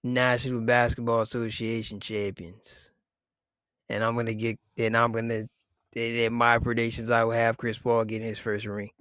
National 0.04 0.62
Basketball 0.62 1.22
Association 1.22 2.00
champions. 2.00 2.92
And 3.90 4.04
I'm 4.04 4.16
gonna 4.16 4.34
get 4.34 4.60
and 4.78 4.96
I'm 4.98 5.12
gonna 5.12 5.48
in 5.96 6.34
my 6.34 6.60
predictions 6.60 7.10
I 7.10 7.24
will 7.24 7.32
have 7.32 7.58
Chris 7.58 7.78
Paul 7.78 8.06
getting 8.06 8.28
his 8.28 8.40
first 8.40 8.66
ring. 8.66 8.92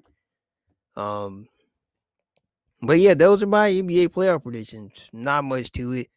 Um 0.96 1.48
but 2.86 3.00
yeah, 3.00 3.14
those 3.14 3.42
are 3.42 3.46
my 3.46 3.70
NBA 3.70 4.10
playoff 4.10 4.42
predictions. 4.42 4.92
Not 5.12 5.44
much 5.44 5.72
to 5.72 5.92
it. 5.92 6.10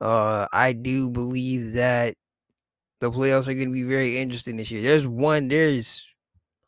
Uh, 0.00 0.46
I 0.52 0.72
do 0.72 1.08
believe 1.08 1.74
that 1.74 2.16
the 3.00 3.10
playoffs 3.10 3.46
are 3.46 3.54
going 3.54 3.68
to 3.68 3.72
be 3.72 3.84
very 3.84 4.18
interesting 4.18 4.56
this 4.56 4.70
year. 4.70 4.82
There's 4.82 5.06
one, 5.06 5.48
there's 5.48 6.04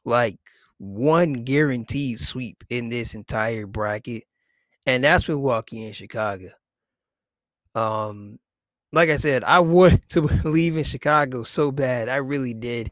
like 0.05 0.39
one 0.79 1.33
guaranteed 1.33 2.21
sweep 2.21 2.65
in 2.71 2.89
this 2.89 3.15
entire 3.15 3.67
bracket, 3.67 4.25
and 4.87 5.05
that's 5.05 5.29
Milwaukee 5.29 5.85
and 5.87 5.95
Chicago. 5.95 6.51
Um, 7.75 8.39
like 8.93 9.11
I 9.11 9.17
said, 9.17 9.45
I 9.45 9.59
wanted 9.61 10.09
to 10.11 10.23
believe 10.23 10.77
in 10.77 10.85
Chicago 10.85 11.43
so 11.45 11.71
bad, 11.73 12.09
I 12.09 12.17
really 12.17 12.55
did, 12.55 12.91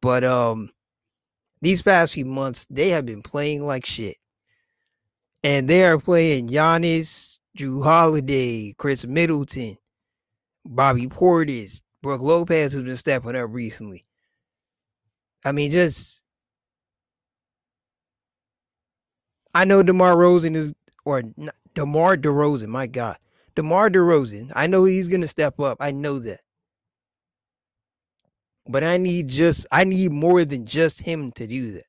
but 0.00 0.24
um, 0.24 0.70
these 1.60 1.82
past 1.82 2.14
few 2.14 2.24
months 2.24 2.66
they 2.70 2.90
have 2.90 3.06
been 3.06 3.22
playing 3.22 3.66
like 3.66 3.86
shit 3.86 4.16
and 5.42 5.68
they 5.68 5.84
are 5.84 5.98
playing 5.98 6.48
Giannis, 6.48 7.38
Jrue 7.56 7.82
Holiday, 7.82 8.74
Khris 8.74 9.06
Middleton, 9.06 9.78
Bobby 10.64 11.06
Portis, 11.06 11.82
Brook 12.02 12.20
Lopez, 12.20 12.72
who's 12.72 12.84
been 12.84 12.96
stepping 12.96 13.36
up 13.36 13.48
recently. 13.50 14.04
I 15.44 15.52
mean, 15.52 15.70
just 15.70 16.22
I 19.54 19.64
know 19.64 19.82
DeMar 19.82 20.16
Rosen 20.16 20.54
is 20.54 20.74
or 21.04 21.22
not, 21.36 21.54
DeMar 21.74 22.16
DeRozan, 22.16 22.68
my 22.68 22.86
God. 22.86 23.16
DeMar 23.56 23.90
DeRozan, 23.90 24.52
I 24.54 24.66
know 24.66 24.84
he's 24.84 25.08
gonna 25.08 25.28
step 25.28 25.58
up. 25.58 25.78
I 25.80 25.90
know 25.90 26.18
that. 26.20 26.40
But 28.70 28.84
I 28.84 28.98
need 28.98 29.28
just 29.28 29.66
I 29.72 29.82
need 29.82 30.12
more 30.12 30.44
than 30.44 30.64
just 30.64 31.00
him 31.00 31.32
to 31.32 31.46
do 31.46 31.72
that. 31.72 31.86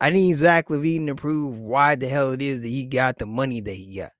I 0.00 0.10
need 0.10 0.34
Zach 0.36 0.68
LaVine 0.68 1.06
to 1.06 1.14
prove 1.14 1.58
why 1.58 1.94
the 1.94 2.08
hell 2.08 2.32
it 2.32 2.40
is 2.40 2.60
that 2.62 2.68
he 2.68 2.84
got 2.84 3.18
the 3.18 3.26
money 3.26 3.60
that 3.60 3.74
he 3.74 3.96
got. 3.96 4.12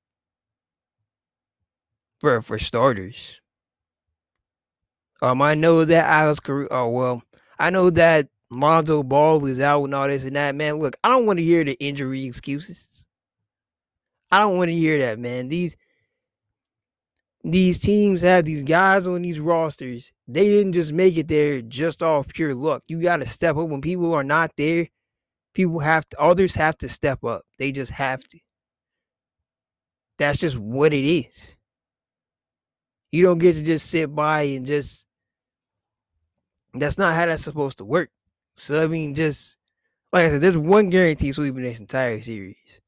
For 2.21 2.43
for 2.43 2.59
starters. 2.59 3.41
Um, 5.23 5.41
I 5.41 5.55
know 5.55 5.85
that 5.87 6.05
Alex 6.05 6.41
Caruso. 6.41 6.69
Oh 6.71 6.89
well, 6.91 7.23
I 7.59 7.71
know 7.71 7.89
that 7.91 8.29
Lonzo 8.51 9.03
Ball 9.03 9.45
is 9.47 9.61
out 9.61 9.85
and 9.85 9.95
all 9.95 10.09
this 10.09 10.25
and 10.25 10.37
that. 10.37 10.55
Man, 10.55 10.79
look, 10.79 10.97
I 11.03 11.09
don't 11.09 11.25
want 11.25 11.39
to 11.39 11.45
hear 11.45 11.65
the 11.65 11.73
injury 11.75 12.27
excuses. 12.27 12.87
I 14.31 14.41
don't 14.41 14.59
want 14.59 14.69
to 14.69 14.75
hear 14.75 14.99
that, 14.99 15.19
man. 15.19 15.49
These 15.49 15.77
these 17.53 17.79
teams 17.79 18.23
have 18.23 18.45
these 18.45 18.63
guys 18.63 19.07
on 19.07 19.23
these 19.23 19.41
rosters. 19.41 20.13
They 20.29 20.49
didn't 20.49 20.73
just 20.73 20.93
make 20.93 21.17
it 21.17 21.29
there 21.29 21.63
just 21.63 22.03
off 22.03 22.29
pure 22.29 22.55
luck. 22.55 22.83
You 22.89 23.01
got 23.01 23.19
to 23.19 23.27
step 23.27 23.57
up 23.57 23.69
when 23.69 23.81
people 23.81 24.13
are 24.15 24.25
not 24.25 24.53
there 24.57 24.89
people 25.57 25.79
have 25.79 26.07
to 26.11 26.21
others 26.21 26.55
have 26.55 26.77
to 26.79 26.89
step 26.89 27.25
up. 27.25 27.43
They 27.59 27.73
just 27.73 27.91
have 27.93 28.23
to. 28.29 28.39
That's 30.19 30.39
just 30.39 30.59
what 30.59 30.93
it 30.93 31.05
is. 31.05 31.57
You 33.11 33.23
don't 33.25 33.39
get 33.39 33.55
to 33.55 33.63
just 33.63 33.87
sit 33.87 34.15
by 34.15 34.43
and 34.43 34.67
just 34.67 35.07
that's 36.75 36.99
not 36.99 37.15
how 37.15 37.25
that's 37.25 37.43
supposed 37.43 37.79
to 37.79 37.85
work. 37.85 38.11
So 38.57 38.85
I 38.85 38.87
mean 38.87 39.15
just 39.15 39.57
like 40.13 40.27
I 40.27 40.31
said, 40.31 40.43
there's 40.43 40.59
one 40.59 40.91
guarantee 40.91 41.33
sweeping 41.33 41.63
this 41.63 41.81
entire 41.81 42.21
series. 42.21 42.81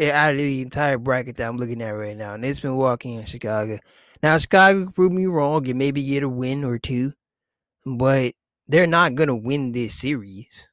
Out 0.00 0.32
of 0.32 0.38
the 0.38 0.62
entire 0.62 0.98
bracket 0.98 1.36
that 1.36 1.48
I'm 1.48 1.56
looking 1.56 1.82
at 1.82 1.90
right 1.90 2.16
now. 2.16 2.34
And 2.34 2.44
it's 2.44 2.60
been 2.60 2.76
walking 2.76 3.14
in 3.14 3.24
Chicago. 3.24 3.78
Now 4.22 4.38
Chicago 4.38 4.86
could 4.86 4.94
prove 4.94 5.12
me 5.12 5.26
wrong 5.26 5.68
and 5.68 5.78
maybe 5.78 6.02
get 6.02 6.22
a 6.22 6.28
win 6.28 6.64
or 6.64 6.78
two. 6.78 7.12
But 7.84 8.34
they're 8.68 8.86
not 8.86 9.14
gonna 9.14 9.36
win 9.36 9.72
this 9.72 9.94
series. 9.94 10.68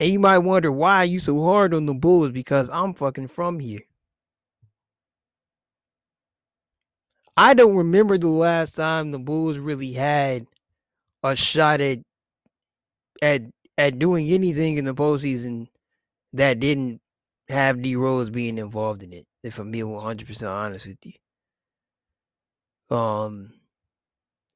And 0.00 0.12
you 0.12 0.18
might 0.18 0.38
wonder 0.38 0.70
why 0.70 0.98
are 0.98 1.04
you 1.04 1.20
so 1.20 1.42
hard 1.42 1.72
on 1.72 1.86
the 1.86 1.94
Bulls 1.94 2.32
because 2.32 2.68
I'm 2.72 2.94
fucking 2.94 3.28
from 3.28 3.60
here. 3.60 3.82
I 7.36 7.54
don't 7.54 7.74
remember 7.74 8.16
the 8.18 8.28
last 8.28 8.76
time 8.76 9.10
the 9.10 9.18
Bulls 9.18 9.58
really 9.58 9.92
had 9.92 10.46
a 11.22 11.34
shot 11.34 11.80
at 11.80 12.00
at 13.22 13.42
at 13.76 13.98
doing 13.98 14.28
anything 14.28 14.76
in 14.76 14.84
the 14.84 14.94
postseason 14.94 15.68
that 16.32 16.60
didn't 16.60 17.00
have 17.48 17.82
D 17.82 17.96
Rose 17.96 18.30
being 18.30 18.58
involved 18.58 19.02
in 19.02 19.12
it. 19.12 19.26
If 19.42 19.58
I'm 19.58 19.70
being 19.70 19.90
100 19.90 20.26
percent 20.26 20.50
honest 20.50 20.86
with 20.86 20.98
you, 21.02 21.12
um, 22.96 23.52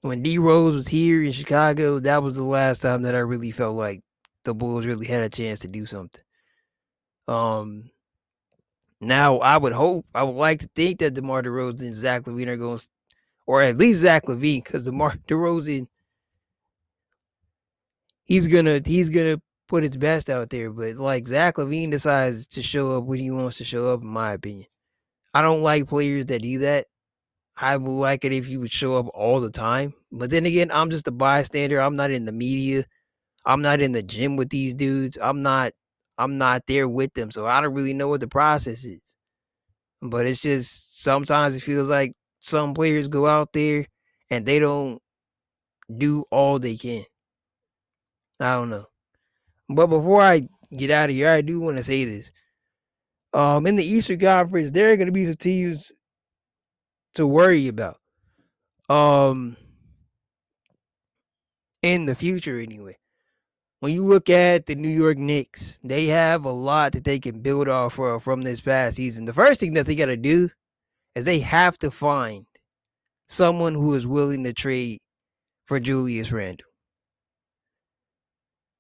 when 0.01 0.23
D 0.23 0.39
Rose 0.39 0.75
was 0.75 0.89
here 0.89 1.23
in 1.23 1.33
Chicago, 1.33 1.99
that 2.01 2.23
was 2.23 2.37
the 2.37 2.45
last 2.45 2.83
time 2.83 3.03
that 3.03 3.15
I 3.15 3.19
really 3.19 3.51
felt 3.51 3.77
like 3.77 4.03
the 4.45 4.55
Bulls 4.55 4.87
really 4.87 5.07
had 5.07 5.23
a 5.23 5.29
chance 5.29 5.61
to 5.61 5.69
do 5.69 5.87
something. 5.87 6.23
Um, 7.27 7.91
now 9.01 9.39
I 9.39 9.59
would 9.59 9.73
hope, 9.73 10.07
I 10.15 10.23
would 10.23 10.37
like 10.37 10.61
to 10.61 10.71
think 10.75 11.01
that 11.01 11.15
DeMar 11.15 11.43
DeRozan 11.43 11.83
and 11.83 11.97
Zach 11.97 12.25
LaVine 12.25 12.49
are 12.49 12.57
going, 12.57 12.81
or 13.47 13.63
at 13.63 13.77
least 13.77 14.01
Zach 14.01 14.25
LaVine, 14.25 14.65
because 14.65 14.85
DeMar 14.85 15.17
DeRozan, 15.29 15.89
he's 18.25 18.47
gonna 18.47 18.81
he's 18.85 19.11
gonna 19.11 19.41
put 19.69 19.83
his 19.85 19.97
best 19.97 20.29
out 20.29 20.51
there. 20.51 20.71
But 20.71 20.97
like 20.97 21.29
Zach 21.29 21.57
LaVine 21.57 21.91
decides 21.91 22.47
to 22.49 22.63
show 22.63 22.97
up 22.97 23.05
when 23.05 23.21
he 23.21 23.31
wants 23.31 23.59
to 23.59 23.65
show 23.65 23.93
up, 23.93 24.03
in 24.03 24.09
my 24.09 24.33
opinion. 24.33 24.67
I 25.33 25.43
don't 25.43 25.63
like 25.63 25.87
players 25.87 26.27
that 26.27 26.43
do 26.43 26.59
that. 26.61 26.87
I 27.57 27.77
would 27.77 27.91
like 27.91 28.25
it 28.25 28.33
if 28.33 28.47
he 28.47 28.57
would 28.57 28.73
show 28.73 28.97
up 28.97 29.07
all 29.15 29.41
the 29.41 29.51
time. 29.51 29.95
But 30.13 30.31
then 30.31 30.47
again, 30.47 30.71
I'm 30.73 30.91
just 30.91 31.09
a 31.09 31.11
bystander. 31.11 31.81
I'm 31.81 31.97
not 31.97 32.11
in 32.11 32.25
the 32.25 32.33
media. 32.33 32.85
I'm 33.45 33.63
not 33.63 33.83
in 33.83 33.93
the 33.93 34.03
gym 34.03 34.37
with 34.37 34.51
these 34.51 34.75
dudes. 34.75 35.19
I'm 35.21 35.43
not 35.43 35.73
I'm 36.17 36.39
not 36.39 36.65
there 36.67 36.89
with 36.89 37.15
them. 37.15 37.31
So 37.31 37.47
I 37.47 37.61
don't 37.61 37.75
really 37.75 37.95
know 37.95 38.09
what 38.09 38.21
the 38.21 38.29
process 38.29 38.85
is. 38.85 39.01
But 40.01 40.27
it's 40.27 40.41
just 40.41 41.03
sometimes 41.03 41.57
it 41.57 41.63
feels 41.63 41.91
like 41.91 42.13
some 42.41 42.75
players 42.75 43.09
go 43.09 43.27
out 43.27 43.53
there 43.53 43.87
and 44.31 44.47
they 44.47 44.59
don't 44.59 45.01
do 45.97 46.25
all 46.31 46.59
they 46.59 46.77
can. 46.77 47.05
I 48.41 48.55
don't 48.55 48.71
know. 48.71 48.87
But 49.69 49.89
before 49.89 50.23
I 50.23 50.49
get 50.77 50.91
out 50.91 51.11
of 51.11 51.17
here, 51.17 51.29
I 51.29 51.41
do 51.41 51.61
want 51.61 51.77
to 51.77 51.83
say 51.83 52.05
this. 52.05 52.33
Um, 53.33 53.67
in 53.67 53.77
the 53.77 53.85
Eastern 53.85 54.19
Conference, 54.19 54.71
there 54.71 54.91
are 54.91 54.97
going 54.97 55.07
to 55.07 55.13
be 55.13 55.27
some 55.27 55.37
teams 55.37 55.93
to 57.15 57.27
worry 57.27 57.69
about. 57.69 57.99
Um 58.89 59.57
in 61.83 62.07
the 62.07 62.15
future 62.15 62.59
anyway. 62.59 62.99
When 63.81 63.93
you 63.93 64.05
look 64.05 64.29
at 64.29 64.67
the 64.67 64.75
New 64.75 64.89
York 64.89 65.19
Knicks, 65.19 65.79
they 65.85 66.07
have 66.07 66.45
a 66.45 66.51
lot 66.51 66.93
that 66.93 67.05
they 67.05 67.21
can 67.21 67.41
build 67.41 67.69
off 67.69 67.99
of 67.99 68.25
from 68.25 68.43
this 68.43 68.61
past 68.61 68.97
season. 68.97 69.25
The 69.25 69.33
first 69.33 69.61
thing 69.61 69.75
that 69.75 69.87
they 69.87 69.95
got 69.95 70.07
to 70.07 70.17
do 70.17 70.51
is 71.15 71.25
they 71.25 71.41
have 71.41 71.79
to 71.79 71.91
find 71.91 72.47
someone 73.29 73.75
who 73.75 73.95
is 73.95 74.07
willing 74.07 74.43
to 74.45 74.53
trade 74.53 74.99
for 75.65 75.79
Julius 75.79 76.33
Randle. 76.33 76.68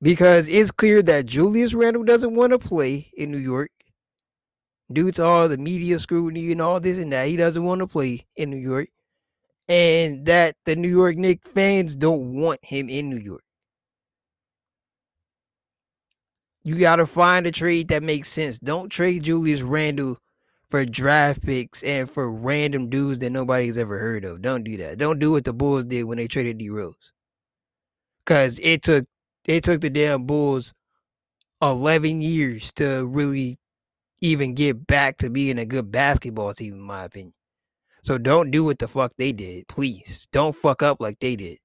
Because 0.01 0.49
it's 0.49 0.71
clear 0.71 1.03
that 1.03 1.27
Julius 1.27 1.75
Randle 1.75 2.05
doesn't 2.05 2.35
want 2.35 2.53
to 2.53 2.59
play 2.59 3.11
in 3.17 3.33
New 3.33 3.39
York. 3.39 3.71
Due 4.93 5.11
to 5.13 5.25
all 5.25 5.49
the 5.49 5.59
media 5.59 5.99
scrutiny 5.99 6.53
and 6.53 6.63
all 6.63 6.81
this 6.81 6.99
and 6.99 7.13
that, 7.13 7.29
he 7.29 7.37
doesn't 7.37 7.65
want 7.65 7.81
to 7.81 7.87
play 7.87 8.27
in 8.37 8.51
New 8.51 8.57
York. 8.57 8.89
And 9.69 10.25
that 10.27 10.57
the 10.65 10.77
New 10.77 10.89
York 10.89 11.17
Knicks 11.17 11.47
fans 11.53 11.95
don't 11.95 12.35
want 12.35 12.65
him 12.65 12.89
in 12.89 13.11
New 13.11 13.19
York. 13.19 13.43
You 16.63 16.77
got 16.77 16.97
to 16.97 17.07
find 17.07 17.47
a 17.47 17.51
trade 17.51 17.89
that 17.89 18.03
makes 18.03 18.31
sense. 18.31 18.59
Don't 18.59 18.89
trade 18.89 19.25
Julius 19.25 19.63
Randle 19.63 20.19
for 20.71 20.85
draft 20.85 21.43
picks 21.43 21.83
and 21.83 22.11
for 22.11 22.31
random 22.31 22.89
dudes 22.91 23.19
that 23.21 23.31
nobody's 23.31 23.79
ever 23.79 23.99
heard 23.99 24.25
of. 24.25 24.43
Don't 24.43 24.65
do 24.65 24.77
that. 24.79 24.99
Don't 24.99 25.19
do 25.19 25.33
what 25.33 25.45
the 25.45 25.53
Bulls 25.53 25.85
did 25.87 26.05
when 26.05 26.19
they 26.19 26.29
traded 26.29 26.59
D 26.59 26.69
Rose. 26.71 27.13
Cause 28.27 28.61
it 28.63 28.83
took 28.83 29.07
it 29.49 29.65
took 29.65 29.81
the 29.81 29.91
damn 29.91 30.27
Bulls 30.27 30.75
eleven 31.61 32.21
years 32.21 32.71
to 32.75 33.05
really 33.05 33.57
even 34.21 34.55
get 34.55 34.87
back 34.87 35.19
to 35.19 35.31
being 35.31 35.59
a 35.59 35.65
good 35.65 35.91
basketball 35.91 36.55
team, 36.55 36.75
in 36.75 36.81
my 36.81 37.05
opinion. 37.05 37.35
So 38.03 38.19
don't 38.19 38.51
do 38.51 38.65
what 38.65 38.79
the 38.79 38.87
fuck 38.87 39.13
they 39.17 39.33
did, 39.33 39.67
please. 39.67 40.29
Don't 40.33 40.55
fuck 40.55 40.83
up 40.83 41.01
like 41.01 41.19
they 41.19 41.35
did. 41.35 41.59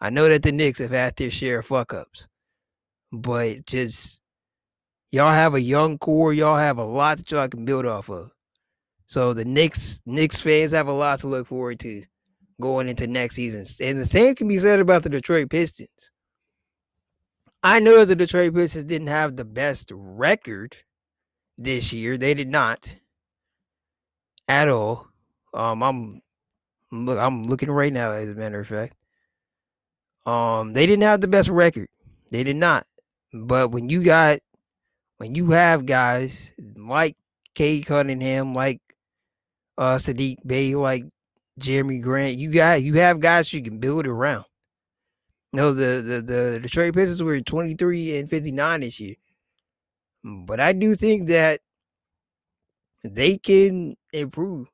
I 0.00 0.10
know 0.10 0.28
that 0.28 0.42
the 0.42 0.52
Knicks 0.52 0.78
have 0.78 0.90
had 0.90 1.16
their 1.16 1.30
share 1.30 1.60
of 1.60 1.66
fuck 1.66 1.92
ups, 1.92 2.28
but 3.12 3.66
just 3.66 4.20
y'all 5.10 5.32
have 5.32 5.54
a 5.54 5.60
young 5.60 5.98
core. 5.98 6.32
Y'all 6.32 6.56
have 6.56 6.78
a 6.78 6.84
lot 6.84 7.18
that 7.18 7.30
y'all 7.30 7.48
can 7.48 7.64
build 7.64 7.84
off 7.84 8.08
of. 8.08 8.30
So 9.06 9.34
the 9.34 9.44
Knicks 9.44 10.00
Knicks 10.06 10.40
fans 10.40 10.72
have 10.72 10.88
a 10.88 10.92
lot 10.92 11.18
to 11.20 11.28
look 11.28 11.48
forward 11.48 11.80
to 11.80 12.04
going 12.60 12.88
into 12.88 13.06
next 13.06 13.34
season. 13.34 13.66
And 13.80 13.98
the 13.98 14.06
same 14.06 14.34
can 14.34 14.48
be 14.48 14.58
said 14.58 14.80
about 14.80 15.02
the 15.02 15.08
Detroit 15.08 15.50
Pistons. 15.50 16.10
I 17.62 17.80
know 17.80 18.04
the 18.04 18.16
Detroit 18.16 18.54
Pistons 18.54 18.84
didn't 18.84 19.08
have 19.08 19.36
the 19.36 19.44
best 19.44 19.90
record 19.92 20.76
this 21.56 21.92
year. 21.92 22.16
They 22.16 22.34
did 22.34 22.48
not 22.48 22.96
at 24.46 24.68
all. 24.68 25.08
Um, 25.52 25.82
I'm 25.82 26.22
I'm 26.92 27.42
looking 27.44 27.70
right 27.70 27.92
now. 27.92 28.12
As 28.12 28.28
a 28.28 28.34
matter 28.34 28.60
of 28.60 28.68
fact, 28.68 28.94
um, 30.24 30.72
they 30.72 30.86
didn't 30.86 31.02
have 31.02 31.20
the 31.20 31.28
best 31.28 31.48
record. 31.48 31.88
They 32.30 32.44
did 32.44 32.56
not. 32.56 32.86
But 33.32 33.70
when 33.70 33.88
you 33.88 34.02
got 34.02 34.38
when 35.18 35.34
you 35.34 35.50
have 35.50 35.84
guys 35.84 36.52
like 36.76 37.16
Cade 37.54 37.86
Cunningham, 37.86 38.54
like 38.54 38.80
uh 39.76 39.96
Saddiq 39.96 40.36
Bey, 40.46 40.74
like 40.74 41.04
Jerami 41.58 42.00
Grant. 42.00 42.38
You 42.38 42.52
got 42.52 42.82
you 42.82 42.94
have 42.94 43.20
guys 43.20 43.52
you 43.52 43.62
can 43.62 43.78
build 43.78 44.06
around. 44.06 44.44
No, 45.52 45.72
the 45.72 46.02
the 46.02 46.20
the 46.20 46.60
Detroit 46.60 46.94
Pistons 46.94 47.22
were 47.22 47.40
23 47.40 48.18
and 48.18 48.28
59 48.28 48.80
this 48.80 49.00
year. 49.00 49.16
But 50.24 50.60
I 50.60 50.72
do 50.72 50.94
think 50.94 51.28
that 51.28 51.60
they 53.02 53.38
can 53.38 53.96
improve. 54.12 54.68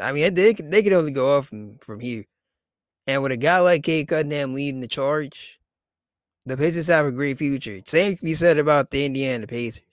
I 0.00 0.12
mean, 0.12 0.34
they 0.34 0.52
they 0.52 0.82
can 0.82 0.92
only 0.92 1.12
go 1.12 1.38
up 1.38 1.46
from, 1.46 1.78
from 1.78 2.00
here. 2.00 2.24
And 3.06 3.22
with 3.22 3.32
a 3.32 3.36
guy 3.36 3.58
like 3.60 3.82
Cade 3.82 4.08
Cunningham 4.08 4.54
leading 4.54 4.80
the 4.80 4.88
charge, 4.88 5.58
the 6.46 6.56
Pistons 6.56 6.88
have 6.88 7.06
a 7.06 7.12
great 7.12 7.38
future. 7.38 7.80
Same 7.86 8.16
can 8.16 8.24
be 8.24 8.34
said 8.34 8.58
about 8.58 8.90
the 8.90 9.04
Indiana 9.04 9.46
Pacers. 9.46 9.84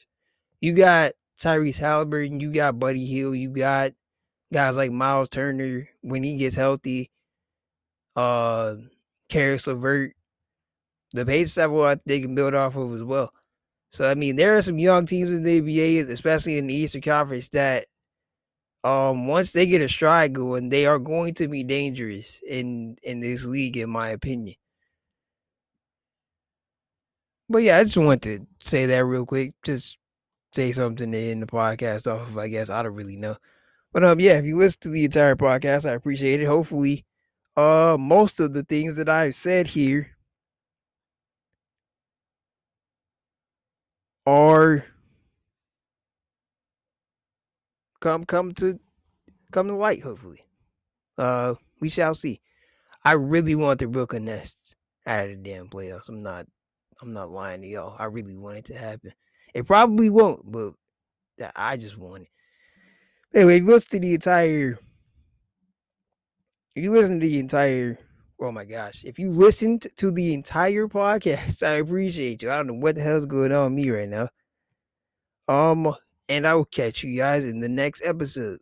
You 0.60 0.74
got 0.74 1.14
Tyrese 1.40 1.80
Haliburton, 1.80 2.42
you 2.42 2.52
got 2.52 2.80
Buddy 2.80 3.06
Hield, 3.06 3.38
you 3.38 3.50
got 3.50 3.94
guys 4.52 4.76
like 4.76 4.92
Miles 4.92 5.30
Turner 5.30 5.88
when 6.02 6.24
he 6.24 6.36
gets 6.36 6.56
healthy, 6.56 7.12
uh, 8.16 8.76
Caris 9.30 9.68
LeVert, 9.68 10.16
the 11.14 11.26
Pacers 11.26 11.56
have 11.56 11.72
lot 11.72 12.00
they 12.06 12.22
can 12.22 12.36
build 12.36 12.54
off 12.54 12.76
of 12.76 12.94
as 12.96 13.04
well. 13.04 13.34
So 13.92 14.10
I 14.10 14.16
mean, 14.16 14.36
there 14.36 14.58
are 14.58 14.62
some 14.62 14.80
young 14.80 15.06
teams 15.06 15.32
in 15.32 15.44
the 15.44 15.62
NBA, 15.62 16.10
especially 16.10 16.58
in 16.58 16.68
the 16.68 16.74
Eastern 16.74 17.02
Conference, 17.02 17.50
that 17.50 17.88
um 18.84 19.28
once 19.28 19.52
they 19.52 19.66
get 19.66 19.82
a 19.82 19.90
stride 19.90 20.34
going, 20.34 20.70
they 20.70 20.86
are 20.86 21.00
going 21.00 21.34
to 21.36 21.48
be 21.48 21.64
dangerous 21.64 22.42
in 22.48 22.98
in 23.04 23.20
this 23.22 23.46
league, 23.46 23.78
in 23.78 23.90
my 23.90 24.10
opinion. 24.10 24.56
But 27.50 27.60
yeah, 27.60 27.78
I 27.78 27.84
just 27.84 27.98
want 27.98 28.22
to 28.24 28.46
say 28.62 28.86
that 28.88 29.06
real 29.06 29.26
quick. 29.26 29.54
Just 29.64 29.98
say 30.54 30.72
something 30.72 31.14
in 31.14 31.40
the 31.40 31.48
podcast 31.48 32.12
off 32.12 32.28
of, 32.30 32.38
I 32.38 32.48
guess 32.50 32.70
I 32.70 32.84
don't 32.84 32.96
really 32.96 33.16
know. 33.16 33.38
But 33.94 34.04
um, 34.04 34.20
yeah, 34.20 34.34
if 34.34 34.46
you 34.46 34.58
listen 34.58 34.80
to 34.82 34.90
the 34.90 35.06
entire 35.06 35.36
podcast, 35.36 35.90
I 35.90 35.94
appreciate 35.94 36.42
it. 36.42 36.46
Hopefully, 36.46 37.06
uh, 37.56 37.98
most 38.00 38.40
of 38.40 38.54
the 38.54 38.64
things 38.64 38.98
that 38.98 39.10
I've 39.10 39.36
said 39.36 39.68
here 39.68 40.17
are 44.28 44.84
come 48.02 48.26
come 48.26 48.54
to 48.56 48.78
come 49.52 49.68
to 49.68 49.74
light. 49.74 50.04
Hopefully, 50.04 50.42
uh, 51.18 51.56
we 51.80 51.88
shall 51.88 52.14
see. 52.14 52.42
I 53.06 53.14
really 53.14 53.56
want 53.56 53.80
the 53.80 53.88
Brooklyn 53.88 54.26
Nets 54.26 54.76
out 55.06 55.30
of 55.30 55.30
the 55.30 55.50
damn 55.50 55.70
playoffs. 55.70 56.10
I'm 56.10 56.22
not, 56.22 56.46
I'm 57.02 57.14
not 57.14 57.32
lying 57.32 57.62
to 57.62 57.68
y'all. 57.68 57.96
I 57.98 58.06
really 58.06 58.36
want 58.36 58.58
it 58.58 58.66
to 58.66 58.78
happen. 58.78 59.14
It 59.54 59.66
probably 59.66 60.10
won't, 60.10 60.52
but 60.52 60.74
I 61.56 61.78
just 61.78 61.98
want 61.98 62.24
it. 62.24 62.30
Anyway, 63.34 63.62
listen 63.62 63.92
to 63.92 64.00
the 64.00 64.14
entire. 64.14 64.78
If 66.76 66.84
you 66.84 66.92
listen 66.92 67.22
to 67.22 67.26
the 67.26 67.40
entire, 67.40 67.98
oh 68.40 68.52
my 68.52 68.66
gosh, 68.66 69.04
if 69.04 69.18
you 69.20 69.32
listened 69.32 69.88
to 69.98 70.12
the 70.12 70.34
entire 70.34 70.88
podcast, 70.88 71.64
I 71.68 71.76
appreciate 71.76 72.42
you. 72.42 72.52
I 72.52 72.58
don't 72.58 72.68
know 72.68 72.74
what 72.74 72.96
the 72.96 73.02
hell's 73.02 73.26
going 73.26 73.52
on 73.52 73.76
with 73.76 73.86
me 73.86 73.90
right 73.90 74.10
now. 74.10 74.30
Um, 75.48 75.96
and 76.30 76.46
I 76.46 76.54
will 76.56 76.66
catch 76.66 77.04
you 77.04 77.16
guys 77.16 77.46
in 77.46 77.60
the 77.60 77.70
next 77.70 78.02
episode. 78.04 78.60